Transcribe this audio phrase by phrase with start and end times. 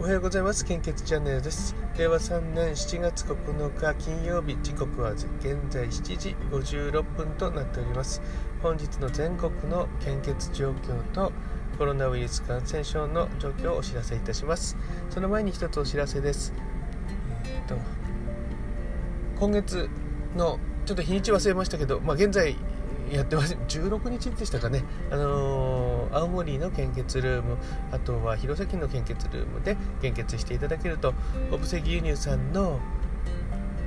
[0.00, 0.64] おはようございます。
[0.64, 1.76] 献血チャンネルです。
[1.98, 5.26] 令和3年7月9日金曜日時刻は現
[5.68, 8.22] 在7時56分となっております。
[8.62, 11.32] 本日の全国の献血状況と
[11.76, 14.74] コロナウイルス感染症の状況をお知らせいたします。
[15.10, 16.54] その前に一つお知らせです。
[17.44, 17.76] えー、っと
[19.38, 19.90] 今月
[20.34, 22.56] のちょっと日にち忘れましたけど、まあ、現在
[23.12, 23.54] やってます。
[23.68, 27.56] 16日でしたかね、あのー、青森の献血ルーム
[27.92, 31.14] あとは弘前の献血ルームで献血していただけると
[31.52, 32.80] オブセ牛乳さんの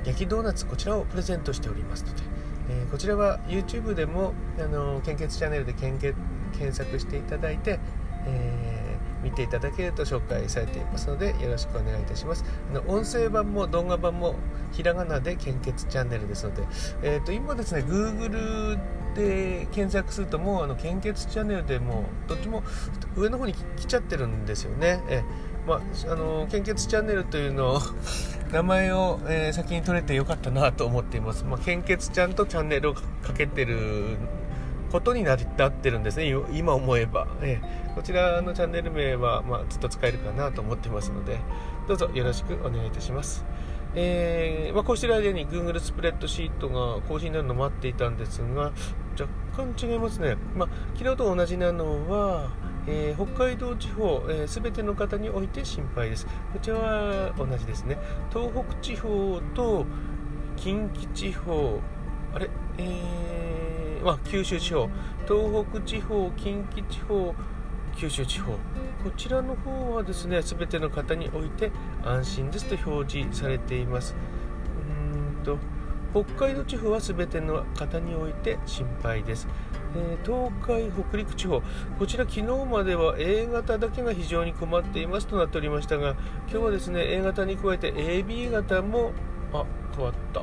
[0.04, 2.22] 焼きドーナツこちらをプレゼントしておりますので、
[2.70, 6.14] えー、こちらは YouTube でも、あの、献血チャンネルで献血
[6.52, 7.80] 検索していただいて、
[8.26, 8.53] え
[9.24, 12.44] 見ていただけると紹介されていますのでよろしくお願いいたします。
[12.70, 14.36] あの音声版も動画版も
[14.72, 16.62] ひらがなで献血チャンネルですので、
[17.02, 18.78] えーと、今ですね Google
[19.14, 22.62] で検索するともうあの献血チャンネルでもどっちも
[23.16, 25.02] 上の方に来ちゃってるんですよね。
[25.08, 25.22] え
[25.66, 27.80] まあ、あの献血チャンネルというのを
[28.52, 33.02] 名前を、えー、先に取れてよかったなと思っています、まあ、献血ちゃんとチャンネルをか
[33.34, 34.18] けてる
[34.94, 35.38] ことになっ
[35.72, 36.32] てるんですね。
[36.52, 37.60] 今思えば、え
[37.96, 41.40] こちらのチャンネル名は、まあ、ずっと使えるかなと思ってますので
[41.88, 43.44] どうぞよろしくお願いいたします。
[43.96, 48.72] えー、まあ、こうしてる間に Google スプレッドシートが更新になるのを待っていたんですが
[49.18, 52.50] 若干違いますね、まあ、昨日と同じなのは、
[52.86, 56.26] えー、北海道地方すべ、えー、ての方において心配です。
[56.52, 57.98] こちらは同じですね。
[58.32, 59.86] 東北地方と
[60.56, 61.80] 近畿地方
[62.32, 62.48] あれ？
[62.78, 63.53] えー
[64.04, 64.90] まあ、九州地方
[65.26, 67.34] 東北地方近畿地方
[67.96, 68.58] 九州地方こ
[69.16, 71.72] ちらの方はですね全ての方において
[72.04, 74.14] 安心ですと表示されています。
[74.76, 75.56] うんと
[76.12, 79.48] 北海道地方は全ての方において心配です、
[79.96, 81.60] えー、東海北陸地方
[81.98, 86.10] こちら昨日までは A 型だけが非常に困っていますとなっておりましたが
[86.48, 89.12] 今日はですね A 型に加えて AB 型も
[89.52, 89.64] あ
[89.96, 90.42] 変わった。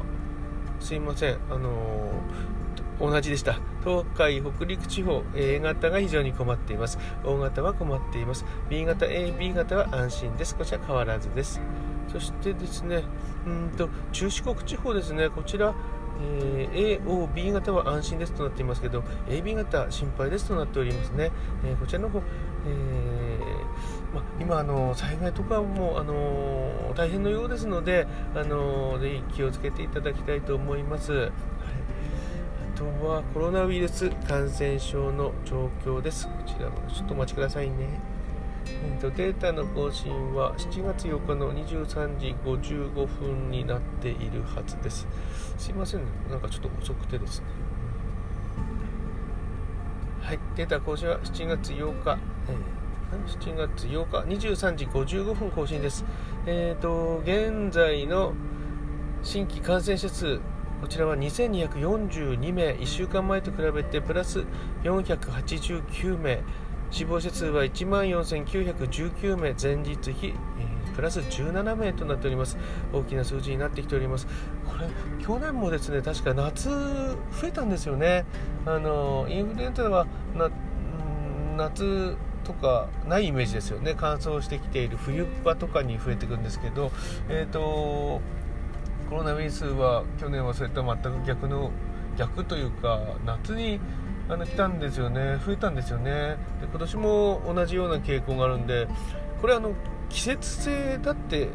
[0.82, 1.38] すいません。
[1.50, 2.61] あのー
[3.00, 3.60] 同じでした。
[3.84, 7.00] 東海北陸地方 A 型が非常に困っています。
[7.24, 8.46] O 型は困っています。
[8.70, 10.56] B 型 AB 型は安心です。
[10.56, 11.62] こちら変わらずです。
[12.12, 13.04] そしてですね
[13.46, 15.30] うんと中四国地方ですね。
[15.30, 15.74] こちら
[16.22, 21.32] えー、AOB 型は安心ですとなっていますけど AB 型心配ですとなっておりますね、
[21.66, 22.22] えー、こちらの方、
[22.68, 31.32] えー、ま、今あの災害とかもあの大変のようですのであのぜひ気をつけていただきたいと思います、
[32.82, 36.28] とはコロナウイルス感染症の状況です。
[36.28, 38.00] こちらもちょっとお待ちくださいね。
[38.66, 45.08] えーと、データの更新は7月4日の23時55分になっているはずです。
[45.58, 47.46] すいません、ね、なんかちょっと遅くてですね。
[50.22, 52.18] はい、データ更新は7月8日。
[52.50, 52.82] えー
[53.12, 56.06] 7月8日23時55分更新です。
[56.46, 58.34] えっ、ー、と、現在の
[59.22, 60.40] 新規感染者数
[60.82, 64.44] こちらは2242名1週間前と比べてプラス
[64.84, 66.42] 489名。
[66.90, 69.54] 死亡者数は1万4919名。
[69.54, 72.58] 前日比、えー、プラス17名となっております。
[72.92, 74.26] 大きな数字になってきております。
[74.66, 74.88] これ
[75.24, 78.26] 去年もですね確か夏増えたんですよね。
[78.66, 80.50] あのインフルエンザはな
[81.58, 83.94] 夏とかないイメージですよね。
[83.96, 86.92] 乾燥してきている冬場とかに増えていくんですけど
[87.30, 88.20] えっ、ー、と
[89.12, 91.70] コロナウイルスは去年はそれと全く逆の
[92.18, 93.78] 逆というか夏に
[94.30, 95.38] あの来たんですよね。
[95.46, 96.38] 増えたんですよね。
[96.62, 98.88] で今年も同じような傾向があるんで
[99.42, 99.74] これあの
[100.08, 101.50] 季節性だって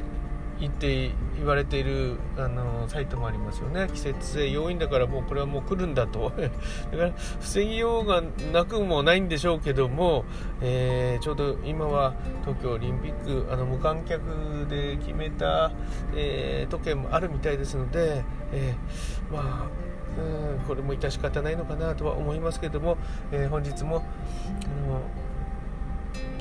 [0.58, 3.88] 言って言われているあのサイトもありますよね。
[3.92, 6.32] 季節性要因だからもうこれはもう来るんだと。
[6.90, 8.22] だから防ぎようが
[8.52, 10.24] なくもないんでしょうけども、
[10.60, 14.20] えー、ちょうど今は東京オリンピックあの無観客
[14.68, 15.72] で決めた、
[16.14, 19.86] えー、時計もあるみたいですので、えー、まあ
[20.18, 22.96] うんこれも致し方ないのかなとは思いますけども、
[23.30, 25.02] え本日もあの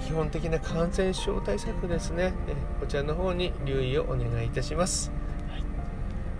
[0.05, 5.11] 基本的な感染症対策ですね、えこちらの方に留意をお願いいたします、
[5.49, 5.63] はい、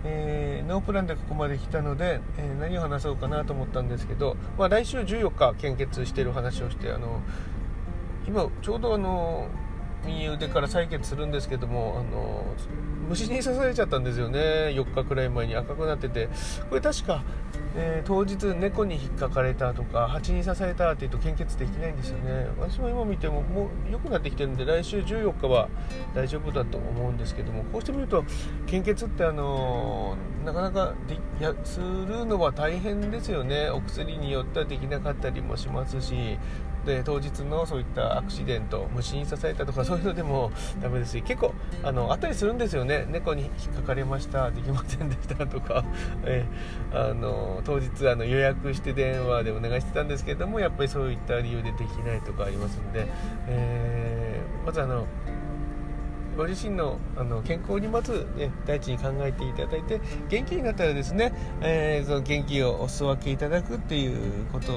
[0.04, 7.22] えー、ノープランでここまで来たので、えー、何を話そうかなと思ったんですけど、まあ、来週14日献血している話をしてあの
[8.28, 9.65] 今ちょうどあの右
[10.36, 12.44] 腕から採血するんですけどもあの
[13.08, 14.38] 虫に刺されちゃったんですよね。
[14.38, 16.28] 4日くらい前に赤くなってて。
[16.68, 17.22] これ確か、
[17.76, 22.48] えー、当日猫に引っかかれたとか蜂に刺されたっていうと献血できないんですよね。
[22.58, 25.68] 私も今見てももう良くなってきてるんで来週14日は
[26.14, 28.24] 大丈夫だと思うんですけどもこうしてみると
[28.66, 33.70] 献血ってあの、なかなかでやするのは大変ですよね。
[33.70, 36.38] お薬によってはできなかったりもしますし
[36.86, 41.52] で当日のそういったアクシデント虫に刺されたとかそういうのでもダメですし結構
[41.82, 43.06] あのあったりするんですよね。
[43.10, 45.84] 猫に引っかかれましたできませんでしたとか、
[46.24, 53.08] えー、あの当日あの予約して電話でお願いしてたんですけれどもやっぱりそういった理由でできないとかありますので、
[53.48, 55.06] えー、まずあの
[56.36, 64.72] ご自身のあの健康にまず、ね、第一に考えていただいて元気になったらですね、えー、その元気をお裾分けいただくっていうこと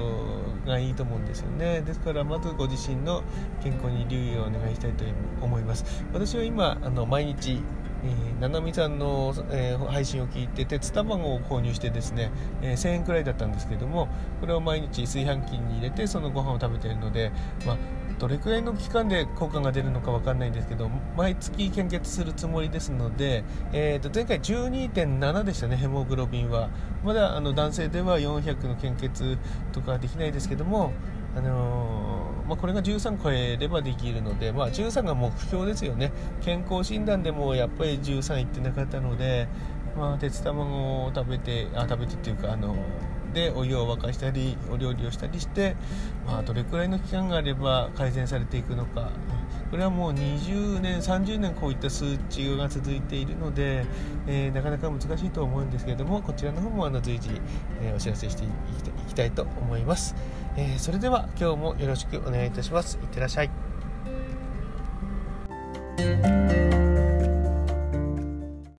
[0.65, 1.81] がいいと思うんですよね。
[1.81, 3.23] ですからまずご自身の
[3.61, 5.03] 健康に留意をお願いしたいと
[5.41, 6.03] 思います。
[6.13, 7.61] 私は今あの毎日
[8.03, 12.31] えー、ななみさんの、えー、配信を聞いて鉄卵を購入してですね、
[12.61, 14.07] えー、1000円くらいだったんですけども
[14.39, 17.31] これを毎日炊飯器に入れてそのご飯を食べているので、
[17.65, 17.77] まあ、
[18.19, 26.69] どれくらいの期間で効果が出るのか分かんないんですけど毎月献血するつもりですので、えー、と前回12.7でしたねヘモグロビンは。
[27.03, 29.37] まだあの男性では400の献血
[29.71, 30.91] とかできないですけども、
[31.33, 36.11] あのー、まあ、これが13超えればできるので、まあ、13が目標ですよね。
[36.41, 39.47] 健康診断でもやっぱり13いってなかったので、
[39.97, 45.75] まあ、鉄卵を食べてあ食べてっていうかあのーでお湯を沸かしたりお料理をしたりして、
[46.25, 49.11] まあ、どれくらいの期間があれば改善されていくのか。
[49.69, 53.85] これはもう20年30年こういった数値が続いているので、
[54.25, 57.29] えー、なかなか難しいと思うんですけれどもこちらの方もあの随時、
[57.81, 58.47] えー、お知らせしてい
[59.07, 60.15] きたいと思います、
[60.57, 62.97] えー、それでは今日もよろしくお願いいたします。
[62.97, 63.51] いってらっしゃい。